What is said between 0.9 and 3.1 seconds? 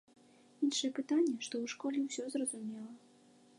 пытанне, што ў школе ўсё зразумела.